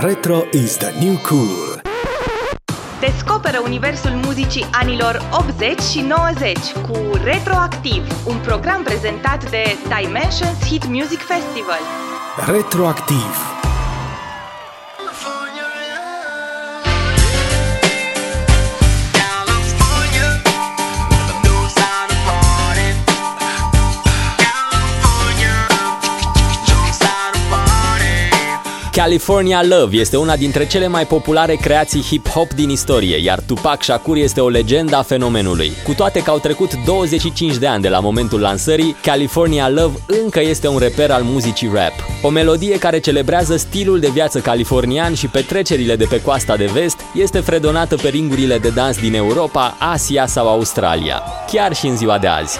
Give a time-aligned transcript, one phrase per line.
[0.00, 1.80] Retro is the new cool.
[3.00, 9.62] Descoperă universul muzicii anilor 80 și 90 cu Retroactiv, un program prezentat de
[10.00, 11.80] Dimensions Hit Music Festival.
[12.46, 13.57] Retroactiv.
[28.98, 34.16] California Love este una dintre cele mai populare creații hip-hop din istorie, iar Tupac Shakur
[34.16, 35.72] este o legendă a fenomenului.
[35.84, 40.40] Cu toate că au trecut 25 de ani de la momentul lansării, California Love încă
[40.40, 41.92] este un reper al muzicii rap.
[42.22, 47.00] O melodie care celebrează stilul de viață californian și petrecerile de pe coasta de vest
[47.14, 52.18] este fredonată pe ringurile de dans din Europa, Asia sau Australia, chiar și în ziua
[52.18, 52.58] de azi.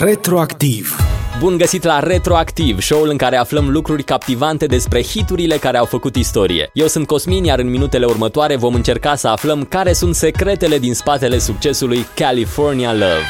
[0.00, 0.96] Retroactiv.
[1.38, 6.16] Bun găsit la Retroactiv, show-ul în care aflăm lucruri captivante despre hiturile care au făcut
[6.16, 6.70] istorie.
[6.72, 10.94] Eu sunt Cosmin, iar în minutele următoare vom încerca să aflăm care sunt secretele din
[10.94, 13.26] spatele succesului California Love.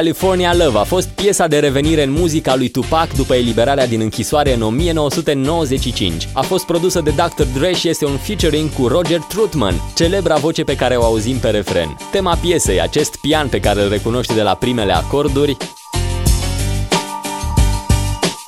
[0.00, 4.54] California Love a fost piesa de revenire în muzica lui Tupac după eliberarea din închisoare
[4.54, 6.28] în 1995.
[6.32, 7.42] A fost produsă de Dr.
[7.58, 11.50] Dre și este un featuring cu Roger Troutman, celebra voce pe care o auzim pe
[11.50, 11.96] refren.
[12.10, 15.56] Tema piesei, acest pian pe care îl recunoști de la primele acorduri,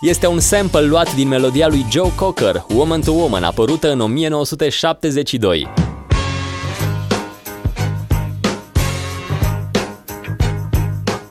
[0.00, 5.82] este un sample luat din melodia lui Joe Cocker, Woman to Woman, apărută în 1972.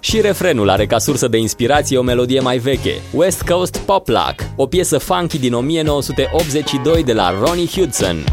[0.04, 4.36] Și refrenul are ca sursă de inspirație o melodie mai veche, West Coast Pop Lock,
[4.56, 8.24] o piesă funky din 1982 de la Ronnie Hudson.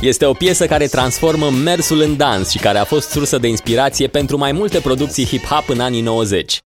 [0.00, 4.06] Este o piesă care transformă mersul în dans și care a fost sursă de inspirație
[4.06, 6.62] pentru mai multe producții hip-hop în anii 90.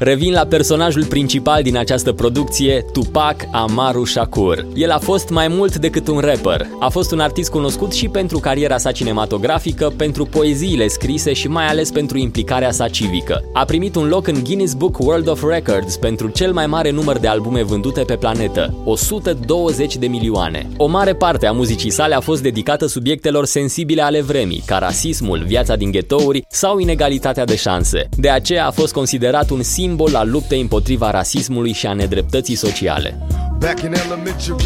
[0.00, 4.66] Revin la personajul principal din această producție, Tupac Amaru Shakur.
[4.74, 6.66] El a fost mai mult decât un rapper.
[6.80, 11.66] A fost un artist cunoscut și pentru cariera sa cinematografică, pentru poeziile scrise și mai
[11.66, 13.44] ales pentru implicarea sa civică.
[13.52, 17.18] A primit un loc în Guinness Book World of Records pentru cel mai mare număr
[17.18, 20.68] de albume vândute pe planetă, 120 de milioane.
[20.76, 25.44] O mare parte a muzicii sale a fost dedicată subiectelor sensibile ale vremii, ca rasismul,
[25.46, 28.08] viața din ghetouri sau inegalitatea de șanse.
[28.16, 32.54] De aceea a fost considerat un sim simbol al luptei împotriva rasismului și a nedreptății
[32.54, 33.18] sociale.
[33.58, 34.64] Back in elementary,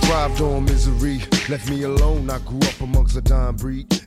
[0.00, 1.28] thrived on misery.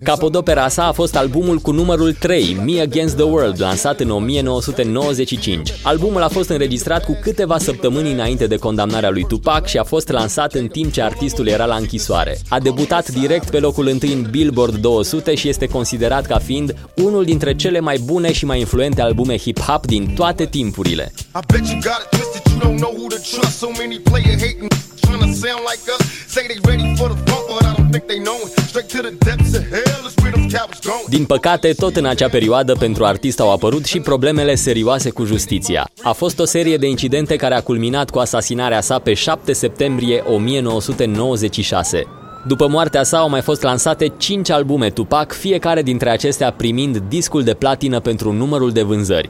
[0.04, 5.74] Capodopera sa a fost albumul cu numărul 3, Me Against the World, lansat în 1995.
[5.84, 10.10] Albumul a fost înregistrat cu câteva săptămâni înainte de condamnarea lui Tupac și a fost
[10.10, 12.38] lansat în timp ce artistul era la închisoare.
[12.50, 17.26] A debutat direct pe locul întâi în Billboard 200 și este considerat ca fiind unul
[17.26, 21.12] dintre cele mai bune și mai influente albume hip-hop din toate timpurile.
[21.16, 24.38] I bet you got it twisted, you don't know who to trust, so many player
[24.40, 24.72] hating
[25.02, 26.02] trying to sound like us.
[26.28, 28.52] Say they ready for the funk, but I don't think they know it.
[28.70, 31.08] Straight to the depths of hell is where them cowards going.
[31.10, 35.90] Din păcate, tot în acea perioadă pentru artist au apărut și problemele serioase cu justiția.
[36.02, 40.24] A fost o serie de incidente care a culminat cu asasinarea sa pe 7 septembrie
[40.28, 42.04] 1996.
[42.48, 47.44] După moartea sa au mai fost lansate 5 albume Tupac, fiecare dintre acestea primind discul
[47.44, 49.30] de platină pentru numărul de vânzări.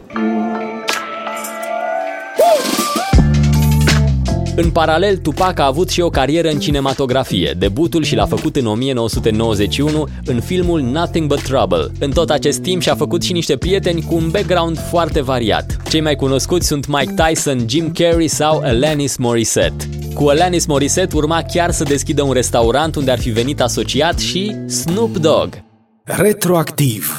[4.62, 7.56] În paralel, Tupac a avut și o carieră în cinematografie.
[7.58, 11.88] Debutul și l-a făcut în 1991 în filmul Nothing But Trouble.
[12.00, 15.78] În tot acest timp și-a făcut și niște prieteni cu un background foarte variat.
[15.90, 19.90] Cei mai cunoscuți sunt Mike Tyson, Jim Carrey sau Alanis Morissette.
[20.14, 24.56] Cu Alanis Morissette urma chiar să deschidă un restaurant unde ar fi venit asociat și
[24.68, 25.64] Snoop Dogg.
[26.04, 27.18] Retroactiv.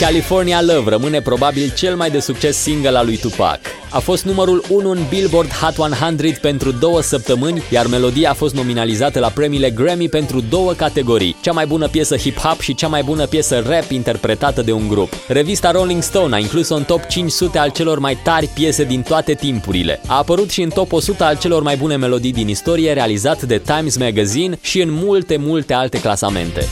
[0.00, 3.60] California Love rămâne probabil cel mai de succes single al lui Tupac.
[3.90, 8.54] A fost numărul 1 în Billboard Hot 100 pentru două săptămâni, iar melodia a fost
[8.54, 13.02] nominalizată la premiile Grammy pentru două categorii, cea mai bună piesă hip-hop și cea mai
[13.02, 15.12] bună piesă rap interpretată de un grup.
[15.28, 19.34] Revista Rolling Stone a inclus-o în top 500 al celor mai tari piese din toate
[19.34, 20.00] timpurile.
[20.06, 23.58] A apărut și în top 100 al celor mai bune melodii din istorie realizat de
[23.58, 26.66] Times Magazine și în multe, multe alte clasamente.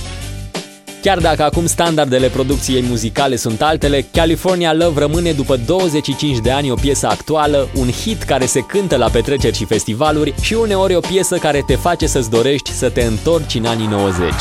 [1.02, 6.70] Chiar dacă acum standardele producției muzicale sunt altele, California Love rămâne după 25 de ani
[6.70, 11.00] o piesă actuală, un hit care se cântă la petreceri și festivaluri și uneori o
[11.00, 14.32] piesă care te face să-ți dorești să te întorci în anii 90.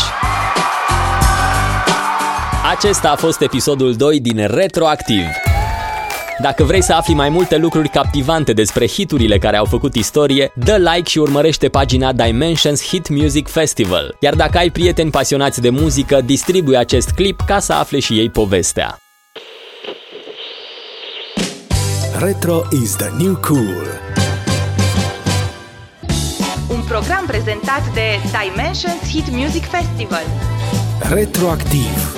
[2.76, 5.47] Acesta a fost episodul 2 din Retroactiv.
[6.42, 10.76] Dacă vrei să afli mai multe lucruri captivante despre hiturile care au făcut istorie, dă
[10.76, 14.16] like și urmărește pagina Dimensions Hit Music Festival.
[14.20, 18.30] Iar dacă ai prieteni pasionați de muzică, distribui acest clip ca să afle și ei
[18.30, 18.98] povestea.
[22.20, 23.86] Retro is the new cool.
[26.70, 30.24] Un program prezentat de Dimensions Hit Music Festival.
[31.10, 32.16] Retroactiv.